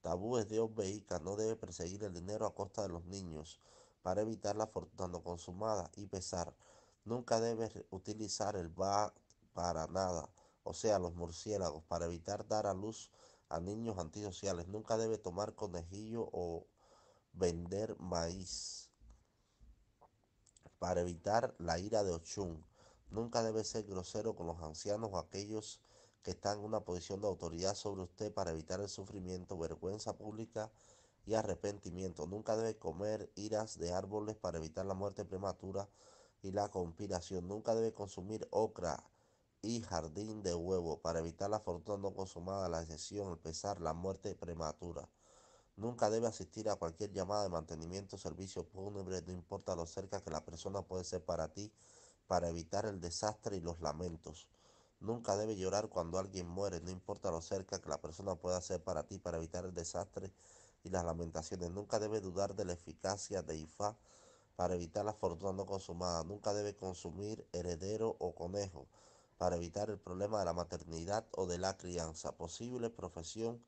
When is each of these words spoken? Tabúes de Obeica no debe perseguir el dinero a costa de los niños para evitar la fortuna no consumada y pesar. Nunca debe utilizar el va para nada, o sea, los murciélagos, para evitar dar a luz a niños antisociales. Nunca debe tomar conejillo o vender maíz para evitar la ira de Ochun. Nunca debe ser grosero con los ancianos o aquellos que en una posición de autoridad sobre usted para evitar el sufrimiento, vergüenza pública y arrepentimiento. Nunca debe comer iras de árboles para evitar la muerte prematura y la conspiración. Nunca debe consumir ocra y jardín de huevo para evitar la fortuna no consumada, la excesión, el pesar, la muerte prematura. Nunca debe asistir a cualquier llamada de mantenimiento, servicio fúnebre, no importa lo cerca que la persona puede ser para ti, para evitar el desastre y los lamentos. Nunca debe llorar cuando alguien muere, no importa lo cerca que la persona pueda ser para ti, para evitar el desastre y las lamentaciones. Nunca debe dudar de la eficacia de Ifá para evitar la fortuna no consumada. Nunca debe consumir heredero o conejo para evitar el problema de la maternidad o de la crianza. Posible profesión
Tabúes 0.00 0.48
de 0.48 0.60
Obeica 0.60 1.18
no 1.18 1.36
debe 1.36 1.56
perseguir 1.56 2.04
el 2.04 2.14
dinero 2.14 2.46
a 2.46 2.54
costa 2.54 2.82
de 2.82 2.88
los 2.88 3.04
niños 3.04 3.60
para 4.02 4.22
evitar 4.22 4.56
la 4.56 4.66
fortuna 4.66 5.08
no 5.08 5.22
consumada 5.22 5.90
y 5.96 6.06
pesar. 6.06 6.54
Nunca 7.04 7.40
debe 7.40 7.86
utilizar 7.90 8.56
el 8.56 8.68
va 8.80 9.12
para 9.52 9.86
nada, 9.88 10.30
o 10.62 10.72
sea, 10.72 10.98
los 10.98 11.14
murciélagos, 11.14 11.82
para 11.84 12.06
evitar 12.06 12.46
dar 12.46 12.66
a 12.66 12.74
luz 12.74 13.10
a 13.48 13.60
niños 13.60 13.98
antisociales. 13.98 14.68
Nunca 14.68 14.96
debe 14.96 15.18
tomar 15.18 15.54
conejillo 15.54 16.28
o 16.32 16.66
vender 17.32 17.98
maíz 17.98 18.90
para 20.78 21.00
evitar 21.00 21.54
la 21.58 21.78
ira 21.78 22.04
de 22.04 22.12
Ochun. 22.12 22.64
Nunca 23.10 23.42
debe 23.42 23.64
ser 23.64 23.84
grosero 23.84 24.36
con 24.36 24.46
los 24.46 24.62
ancianos 24.62 25.10
o 25.12 25.18
aquellos 25.18 25.80
que 26.36 26.48
en 26.48 26.58
una 26.58 26.80
posición 26.80 27.20
de 27.20 27.26
autoridad 27.26 27.74
sobre 27.74 28.02
usted 28.02 28.32
para 28.32 28.50
evitar 28.50 28.80
el 28.80 28.88
sufrimiento, 28.88 29.56
vergüenza 29.56 30.16
pública 30.16 30.70
y 31.24 31.34
arrepentimiento. 31.34 32.26
Nunca 32.26 32.56
debe 32.56 32.76
comer 32.76 33.30
iras 33.34 33.78
de 33.78 33.92
árboles 33.92 34.36
para 34.36 34.58
evitar 34.58 34.84
la 34.84 34.94
muerte 34.94 35.24
prematura 35.24 35.88
y 36.42 36.52
la 36.52 36.68
conspiración. 36.68 37.48
Nunca 37.48 37.74
debe 37.74 37.94
consumir 37.94 38.46
ocra 38.50 39.02
y 39.62 39.80
jardín 39.80 40.42
de 40.42 40.54
huevo 40.54 41.00
para 41.00 41.20
evitar 41.20 41.48
la 41.48 41.60
fortuna 41.60 41.98
no 41.98 42.14
consumada, 42.14 42.68
la 42.68 42.82
excesión, 42.82 43.32
el 43.32 43.38
pesar, 43.38 43.80
la 43.80 43.94
muerte 43.94 44.34
prematura. 44.34 45.08
Nunca 45.76 46.10
debe 46.10 46.26
asistir 46.26 46.68
a 46.68 46.76
cualquier 46.76 47.12
llamada 47.12 47.44
de 47.44 47.48
mantenimiento, 47.48 48.18
servicio 48.18 48.64
fúnebre, 48.64 49.22
no 49.22 49.32
importa 49.32 49.76
lo 49.76 49.86
cerca 49.86 50.22
que 50.22 50.30
la 50.30 50.44
persona 50.44 50.82
puede 50.82 51.04
ser 51.04 51.24
para 51.24 51.52
ti, 51.52 51.72
para 52.26 52.48
evitar 52.48 52.84
el 52.84 53.00
desastre 53.00 53.56
y 53.56 53.60
los 53.60 53.80
lamentos. 53.80 54.48
Nunca 55.00 55.36
debe 55.36 55.56
llorar 55.56 55.88
cuando 55.88 56.18
alguien 56.18 56.48
muere, 56.48 56.80
no 56.80 56.90
importa 56.90 57.30
lo 57.30 57.40
cerca 57.40 57.80
que 57.80 57.88
la 57.88 58.00
persona 58.00 58.34
pueda 58.34 58.60
ser 58.60 58.82
para 58.82 59.04
ti, 59.04 59.18
para 59.18 59.36
evitar 59.38 59.64
el 59.64 59.72
desastre 59.72 60.32
y 60.82 60.90
las 60.90 61.04
lamentaciones. 61.04 61.70
Nunca 61.70 61.98
debe 61.98 62.20
dudar 62.20 62.56
de 62.56 62.64
la 62.64 62.72
eficacia 62.72 63.42
de 63.42 63.56
Ifá 63.56 63.96
para 64.56 64.74
evitar 64.74 65.04
la 65.04 65.12
fortuna 65.12 65.52
no 65.52 65.66
consumada. 65.66 66.24
Nunca 66.24 66.52
debe 66.52 66.74
consumir 66.74 67.46
heredero 67.52 68.16
o 68.18 68.34
conejo 68.34 68.88
para 69.38 69.54
evitar 69.54 69.88
el 69.88 69.98
problema 69.98 70.40
de 70.40 70.46
la 70.46 70.52
maternidad 70.52 71.24
o 71.36 71.46
de 71.46 71.58
la 71.58 71.76
crianza. 71.76 72.32
Posible 72.32 72.90
profesión 72.90 73.62